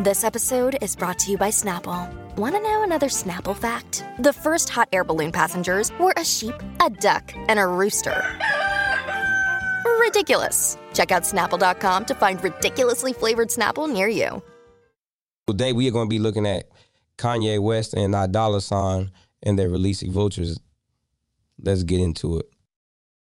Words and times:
This 0.00 0.22
episode 0.22 0.78
is 0.80 0.94
brought 0.94 1.18
to 1.18 1.32
you 1.32 1.36
by 1.36 1.48
Snapple. 1.48 2.08
Want 2.36 2.54
to 2.54 2.62
know 2.62 2.84
another 2.84 3.08
Snapple 3.08 3.56
fact? 3.56 4.04
The 4.20 4.32
first 4.32 4.68
hot 4.68 4.88
air 4.92 5.02
balloon 5.02 5.32
passengers 5.32 5.90
were 5.98 6.14
a 6.16 6.24
sheep, 6.24 6.54
a 6.80 6.88
duck, 6.88 7.32
and 7.48 7.58
a 7.58 7.66
rooster. 7.66 8.24
Ridiculous. 9.98 10.78
Check 10.94 11.10
out 11.10 11.24
snapple.com 11.24 12.04
to 12.04 12.14
find 12.14 12.40
ridiculously 12.44 13.12
flavored 13.12 13.48
Snapple 13.48 13.92
near 13.92 14.06
you. 14.06 14.40
Today 15.48 15.72
we 15.72 15.88
are 15.88 15.90
going 15.90 16.06
to 16.06 16.14
be 16.14 16.20
looking 16.20 16.46
at 16.46 16.68
Kanye 17.16 17.60
West 17.60 17.92
and 17.92 18.12
Ty 18.12 18.28
Dolla 18.28 18.60
Sign 18.60 19.10
and 19.42 19.58
their 19.58 19.68
releasing 19.68 20.12
Vultures. 20.12 20.60
Let's 21.60 21.82
get 21.82 21.98
into 21.98 22.38
it. 22.38 22.46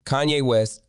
Kanye 0.06 0.42
West, 0.42 0.82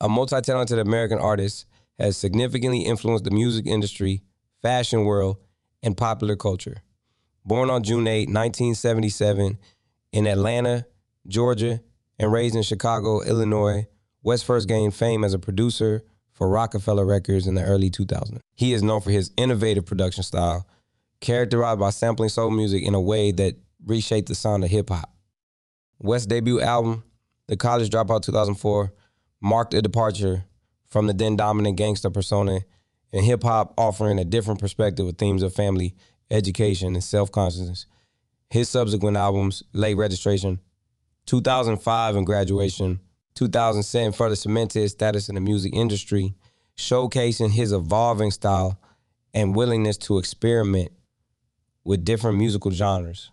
a 0.00 0.08
multi-talented 0.08 0.78
American 0.78 1.18
artist, 1.18 1.66
has 1.98 2.16
significantly 2.16 2.82
influenced 2.82 3.24
the 3.24 3.32
music 3.32 3.66
industry, 3.66 4.22
fashion 4.62 5.04
world, 5.04 5.36
and 5.82 5.96
popular 5.96 6.36
culture. 6.36 6.82
Born 7.44 7.70
on 7.70 7.82
June 7.82 8.06
8, 8.06 8.28
1977, 8.28 9.58
in 10.12 10.26
Atlanta, 10.26 10.86
Georgia, 11.26 11.80
and 12.18 12.32
raised 12.32 12.56
in 12.56 12.62
Chicago, 12.62 13.22
Illinois, 13.22 13.86
West 14.22 14.44
first 14.44 14.68
gained 14.68 14.94
fame 14.94 15.24
as 15.24 15.34
a 15.34 15.38
producer 15.38 16.02
for 16.32 16.48
Roc-A-Fella 16.48 17.04
Records 17.04 17.46
in 17.46 17.54
the 17.54 17.64
early 17.64 17.90
2000s. 17.90 18.40
He 18.54 18.72
is 18.72 18.82
known 18.82 19.00
for 19.00 19.10
his 19.10 19.30
innovative 19.36 19.86
production 19.86 20.22
style, 20.22 20.66
characterized 21.20 21.80
by 21.80 21.90
sampling 21.90 22.28
soul 22.28 22.50
music 22.50 22.82
in 22.82 22.94
a 22.94 23.00
way 23.00 23.32
that 23.32 23.56
reshaped 23.84 24.28
the 24.28 24.34
sound 24.34 24.64
of 24.64 24.70
hip 24.70 24.90
hop. 24.90 25.12
West's 25.98 26.26
debut 26.26 26.60
album, 26.60 27.04
The 27.46 27.56
College 27.56 27.90
Dropout 27.90 28.22
2004, 28.22 28.92
marked 29.40 29.74
a 29.74 29.82
departure 29.82 30.44
from 30.86 31.06
the 31.06 31.12
then 31.12 31.36
dominant 31.36 31.76
gangster 31.76 32.10
persona 32.10 32.60
in 33.12 33.24
hip 33.24 33.42
hop, 33.42 33.74
offering 33.78 34.18
a 34.18 34.24
different 34.24 34.60
perspective 34.60 35.06
with 35.06 35.18
themes 35.18 35.42
of 35.42 35.54
family, 35.54 35.94
education, 36.30 36.94
and 36.94 37.04
self 37.04 37.30
consciousness. 37.32 37.86
His 38.50 38.68
subsequent 38.68 39.16
albums, 39.16 39.62
Late 39.72 39.96
Registration, 39.96 40.60
2005 41.26 42.16
and 42.16 42.26
Graduation, 42.26 43.00
2007 43.34 44.12
further 44.12 44.36
cemented 44.36 44.80
his 44.80 44.92
status 44.92 45.28
in 45.28 45.34
the 45.34 45.40
music 45.40 45.74
industry, 45.74 46.34
showcasing 46.76 47.50
his 47.50 47.72
evolving 47.72 48.30
style 48.30 48.80
and 49.34 49.54
willingness 49.54 49.96
to 49.98 50.18
experiment 50.18 50.90
with 51.84 52.04
different 52.04 52.38
musical 52.38 52.70
genres. 52.70 53.30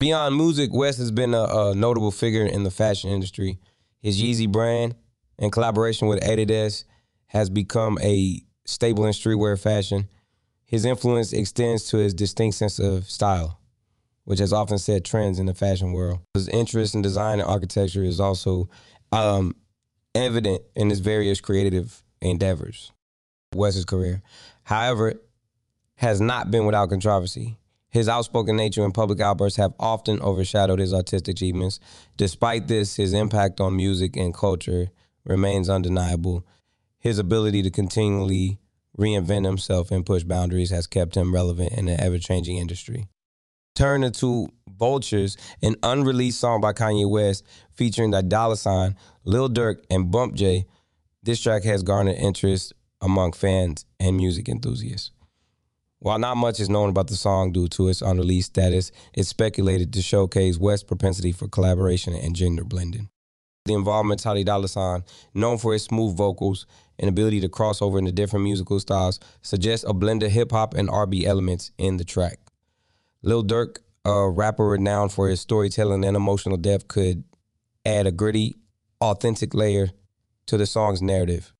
Beyond 0.00 0.36
music, 0.36 0.70
West 0.72 0.98
has 0.98 1.10
been 1.10 1.34
a, 1.34 1.42
a 1.42 1.74
notable 1.74 2.10
figure 2.10 2.46
in 2.46 2.62
the 2.62 2.70
fashion 2.70 3.10
industry. 3.10 3.58
His 4.00 4.22
Yeezy 4.22 4.50
brand, 4.50 4.94
in 5.38 5.50
collaboration 5.50 6.08
with 6.08 6.22
Adidas, 6.22 6.84
has 7.26 7.50
become 7.50 7.98
a 8.00 8.42
staple 8.68 9.06
in 9.06 9.12
streetwear 9.12 9.58
fashion. 9.58 10.08
His 10.66 10.84
influence 10.84 11.32
extends 11.32 11.88
to 11.88 11.96
his 11.96 12.12
distinct 12.12 12.56
sense 12.56 12.78
of 12.78 13.08
style, 13.08 13.58
which 14.24 14.38
has 14.38 14.52
often 14.52 14.78
set 14.78 15.04
trends 15.04 15.38
in 15.38 15.46
the 15.46 15.54
fashion 15.54 15.92
world. 15.92 16.20
His 16.34 16.48
interest 16.48 16.94
in 16.94 17.00
design 17.00 17.40
and 17.40 17.48
architecture 17.48 18.04
is 18.04 18.20
also 18.20 18.68
um, 19.10 19.56
evident 20.14 20.62
in 20.76 20.90
his 20.90 21.00
various 21.00 21.40
creative 21.40 22.02
endeavors. 22.20 22.92
West's 23.54 23.86
career, 23.86 24.22
however, 24.64 25.14
has 25.94 26.20
not 26.20 26.50
been 26.50 26.66
without 26.66 26.90
controversy. 26.90 27.56
His 27.88 28.06
outspoken 28.06 28.56
nature 28.56 28.84
and 28.84 28.92
public 28.92 29.20
outbursts 29.20 29.56
have 29.56 29.72
often 29.80 30.20
overshadowed 30.20 30.78
his 30.78 30.92
artistic 30.92 31.36
achievements. 31.36 31.80
Despite 32.18 32.68
this, 32.68 32.96
his 32.96 33.14
impact 33.14 33.60
on 33.60 33.74
music 33.74 34.14
and 34.14 34.34
culture 34.34 34.90
remains 35.24 35.70
undeniable. 35.70 36.44
His 36.98 37.18
ability 37.18 37.62
to 37.62 37.70
continually 37.70 38.58
reinvent 38.98 39.44
himself 39.44 39.90
and 39.90 40.04
push 40.04 40.24
boundaries 40.24 40.70
has 40.70 40.86
kept 40.86 41.16
him 41.16 41.32
relevant 41.32 41.72
in 41.72 41.88
an 41.88 42.00
ever 42.00 42.18
changing 42.18 42.58
industry. 42.58 43.06
Turn 43.74 44.02
into 44.02 44.48
Vultures, 44.76 45.36
an 45.62 45.76
unreleased 45.82 46.40
song 46.40 46.60
by 46.60 46.72
Kanye 46.72 47.08
West 47.08 47.44
featuring 47.72 48.12
Ty 48.12 48.22
Dolla 48.22 48.56
Sign, 48.56 48.96
Lil 49.24 49.48
Durk, 49.48 49.84
and 49.90 50.10
Bump 50.10 50.34
J. 50.34 50.66
This 51.22 51.40
track 51.40 51.64
has 51.64 51.82
garnered 51.82 52.16
interest 52.16 52.72
among 53.00 53.32
fans 53.32 53.84
and 54.00 54.16
music 54.16 54.48
enthusiasts. 54.48 55.12
While 56.00 56.18
not 56.18 56.36
much 56.36 56.60
is 56.60 56.68
known 56.68 56.90
about 56.90 57.08
the 57.08 57.16
song 57.16 57.52
due 57.52 57.68
to 57.68 57.88
its 57.88 58.02
unreleased 58.02 58.50
status, 58.52 58.92
it's 59.14 59.28
speculated 59.28 59.92
to 59.92 60.02
showcase 60.02 60.58
West's 60.58 60.84
propensity 60.84 61.32
for 61.32 61.48
collaboration 61.48 62.14
and 62.14 62.36
gender 62.36 62.62
blending. 62.64 63.08
The 63.68 63.74
involvement 63.74 64.24
of 64.24 64.44
Dolla 64.46 64.66
Sign, 64.66 65.04
known 65.34 65.58
for 65.58 65.74
his 65.74 65.84
smooth 65.84 66.16
vocals 66.16 66.64
and 66.98 67.06
ability 67.06 67.40
to 67.40 67.50
cross 67.50 67.82
over 67.82 67.98
into 67.98 68.10
different 68.10 68.44
musical 68.44 68.80
styles, 68.80 69.20
suggests 69.42 69.84
a 69.86 69.92
blend 69.92 70.22
of 70.22 70.32
hip 70.32 70.52
hop 70.52 70.72
and 70.72 70.88
R&B 70.88 71.26
elements 71.26 71.70
in 71.76 71.98
the 71.98 72.04
track. 72.04 72.38
Lil 73.20 73.44
Durk, 73.44 73.80
a 74.06 74.26
rapper 74.26 74.64
renowned 74.64 75.12
for 75.12 75.28
his 75.28 75.42
storytelling 75.42 76.02
and 76.02 76.16
emotional 76.16 76.56
depth, 76.56 76.88
could 76.88 77.24
add 77.84 78.06
a 78.06 78.10
gritty, 78.10 78.56
authentic 79.02 79.52
layer 79.52 79.90
to 80.46 80.56
the 80.56 80.64
song's 80.64 81.02
narrative. 81.02 81.52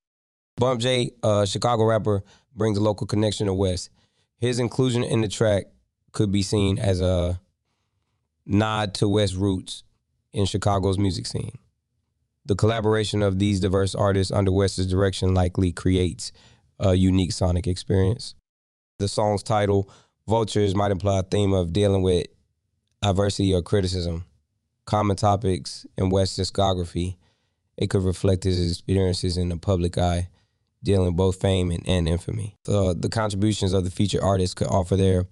Bump 0.56 0.80
J, 0.80 1.10
a 1.22 1.46
Chicago 1.46 1.84
rapper, 1.84 2.24
brings 2.56 2.78
a 2.78 2.82
local 2.82 3.06
connection 3.06 3.48
to 3.48 3.54
West. 3.54 3.90
His 4.38 4.58
inclusion 4.58 5.04
in 5.04 5.20
the 5.20 5.28
track 5.28 5.66
could 6.12 6.32
be 6.32 6.40
seen 6.40 6.78
as 6.78 7.02
a 7.02 7.38
nod 8.46 8.94
to 8.94 9.08
West 9.08 9.34
roots 9.34 9.82
in 10.32 10.46
Chicago's 10.46 10.98
music 10.98 11.26
scene. 11.26 11.58
The 12.48 12.56
collaboration 12.56 13.22
of 13.22 13.38
these 13.38 13.60
diverse 13.60 13.94
artists 13.94 14.32
under 14.32 14.50
West's 14.50 14.86
direction 14.86 15.34
likely 15.34 15.70
creates 15.70 16.32
a 16.78 16.94
unique 16.94 17.32
sonic 17.32 17.66
experience. 17.66 18.34
The 18.98 19.06
song's 19.06 19.42
title, 19.42 19.90
Vultures, 20.26 20.74
might 20.74 20.90
imply 20.90 21.18
a 21.18 21.22
theme 21.22 21.52
of 21.52 21.74
dealing 21.74 22.02
with 22.02 22.26
adversity 23.02 23.52
or 23.54 23.60
criticism, 23.60 24.24
common 24.86 25.16
topics 25.16 25.86
in 25.98 26.08
West's 26.08 26.38
discography. 26.38 27.18
It 27.76 27.90
could 27.90 28.02
reflect 28.02 28.44
his 28.44 28.70
experiences 28.70 29.36
in 29.36 29.50
the 29.50 29.58
public 29.58 29.98
eye 29.98 30.28
dealing 30.82 31.16
both 31.16 31.40
fame 31.40 31.70
and, 31.70 31.86
and 31.86 32.08
infamy. 32.08 32.56
The, 32.64 32.94
the 32.98 33.08
contributions 33.10 33.74
of 33.74 33.84
the 33.84 33.90
featured 33.90 34.22
artists 34.22 34.54
could 34.54 34.68
offer 34.68 34.96
their 34.96 35.26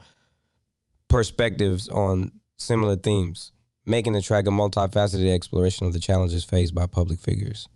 perspectives 1.08 1.88
on 1.88 2.32
similar 2.58 2.96
themes, 2.96 3.52
making 3.86 4.12
the 4.12 4.20
track 4.20 4.46
a 4.46 4.50
multifaceted 4.50 5.32
exploration 5.32 5.86
of 5.86 5.92
the 5.92 6.00
challenges 6.00 6.44
faced 6.44 6.74
by 6.74 6.86
public 6.86 7.20
figures. 7.20 7.68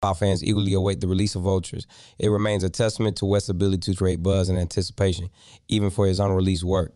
While 0.00 0.14
fans 0.14 0.44
eagerly 0.44 0.74
await 0.74 1.00
the 1.00 1.08
release 1.08 1.34
of 1.34 1.42
Vultures, 1.42 1.86
it 2.18 2.28
remains 2.28 2.62
a 2.62 2.68
testament 2.68 3.16
to 3.16 3.24
West's 3.24 3.48
ability 3.48 3.90
to 3.92 3.96
create 3.96 4.22
buzz 4.22 4.50
and 4.50 4.58
anticipation, 4.58 5.30
even 5.66 5.88
for 5.88 6.06
his 6.06 6.20
unreleased 6.20 6.62
work. 6.62 6.94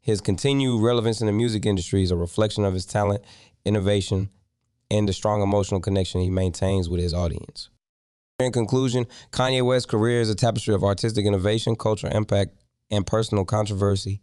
His 0.00 0.20
continued 0.20 0.80
relevance 0.80 1.20
in 1.20 1.26
the 1.26 1.32
music 1.32 1.66
industry 1.66 2.04
is 2.04 2.12
a 2.12 2.16
reflection 2.16 2.64
of 2.64 2.74
his 2.74 2.86
talent, 2.86 3.24
innovation, 3.64 4.30
and 4.88 5.08
the 5.08 5.12
strong 5.12 5.42
emotional 5.42 5.80
connection 5.80 6.20
he 6.20 6.30
maintains 6.30 6.88
with 6.88 7.00
his 7.00 7.12
audience. 7.12 7.70
In 8.38 8.52
conclusion, 8.52 9.06
Kanye 9.32 9.66
West's 9.66 9.90
career 9.90 10.20
is 10.20 10.30
a 10.30 10.34
tapestry 10.36 10.74
of 10.74 10.84
artistic 10.84 11.26
innovation, 11.26 11.74
cultural 11.74 12.14
impact, 12.14 12.52
and 12.90 13.04
personal 13.04 13.44
controversy. 13.44 14.20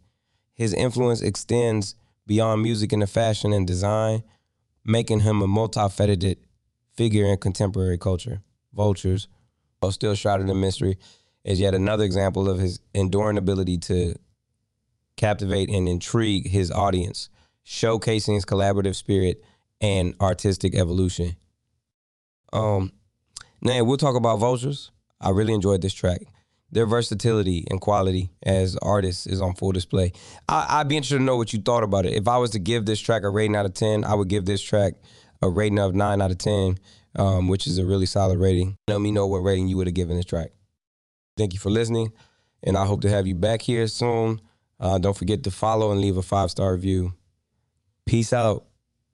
His 0.54 0.72
influence 0.72 1.20
extends 1.20 1.96
beyond 2.26 2.62
music 2.62 2.92
into 2.92 3.06
fashion 3.06 3.52
and 3.52 3.66
design, 3.66 4.22
making 4.84 5.20
him 5.20 5.42
a 5.42 5.46
multifaceted 5.46 6.36
figure 6.94 7.26
in 7.26 7.36
contemporary 7.38 7.98
culture. 7.98 8.42
Vultures, 8.74 9.28
while 9.80 9.92
still 9.92 10.14
shrouded 10.14 10.48
in 10.48 10.60
mystery, 10.60 10.98
is 11.44 11.60
yet 11.60 11.74
another 11.74 12.04
example 12.04 12.48
of 12.48 12.58
his 12.58 12.80
enduring 12.94 13.36
ability 13.36 13.76
to 13.76 14.14
captivate 15.16 15.68
and 15.68 15.88
intrigue 15.88 16.48
his 16.48 16.70
audience, 16.70 17.28
showcasing 17.66 18.34
his 18.34 18.44
collaborative 18.44 18.94
spirit 18.94 19.42
and 19.80 20.14
artistic 20.20 20.74
evolution. 20.74 21.36
Um, 22.52 22.92
now 23.60 23.82
we'll 23.84 23.96
talk 23.96 24.16
about 24.16 24.38
Vultures. 24.38 24.90
I 25.20 25.30
really 25.30 25.54
enjoyed 25.54 25.82
this 25.82 25.94
track. 25.94 26.22
Their 26.72 26.86
versatility 26.86 27.66
and 27.70 27.80
quality 27.80 28.30
as 28.42 28.76
artists 28.78 29.26
is 29.26 29.42
on 29.42 29.54
full 29.54 29.72
display. 29.72 30.12
I, 30.48 30.78
would 30.78 30.88
be 30.88 30.96
interested 30.96 31.18
to 31.18 31.22
know 31.22 31.36
what 31.36 31.52
you 31.52 31.60
thought 31.60 31.82
about 31.82 32.06
it. 32.06 32.14
If 32.14 32.26
I 32.26 32.38
was 32.38 32.50
to 32.50 32.58
give 32.58 32.86
this 32.86 32.98
track 32.98 33.24
a 33.24 33.30
rating 33.30 33.54
out 33.54 33.66
of 33.66 33.74
10, 33.74 34.04
I 34.04 34.14
would 34.14 34.28
give 34.28 34.46
this 34.46 34.62
track 34.62 34.94
a 35.42 35.50
rating 35.50 35.78
of 35.78 35.94
9 35.94 36.22
out 36.22 36.30
of 36.30 36.38
10, 36.38 36.78
um, 37.16 37.48
which 37.48 37.66
is 37.66 37.76
a 37.76 37.84
really 37.84 38.06
solid 38.06 38.38
rating. 38.38 38.78
Let 38.88 39.00
me 39.00 39.10
know 39.10 39.26
what 39.26 39.38
rating 39.38 39.68
you 39.68 39.76
would 39.76 39.86
have 39.86 39.94
given 39.94 40.16
this 40.16 40.24
track. 40.24 40.52
Thank 41.36 41.52
you 41.52 41.58
for 41.58 41.70
listening, 41.70 42.12
and 42.62 42.76
I 42.76 42.86
hope 42.86 43.02
to 43.02 43.10
have 43.10 43.26
you 43.26 43.34
back 43.34 43.62
here 43.62 43.86
soon. 43.86 44.40
Uh, 44.80 44.98
don't 44.98 45.16
forget 45.16 45.44
to 45.44 45.50
follow 45.50 45.92
and 45.92 46.00
leave 46.00 46.16
a 46.16 46.22
five 46.22 46.50
star 46.50 46.72
review. 46.72 47.12
Peace 48.06 48.32
out. 48.32 48.66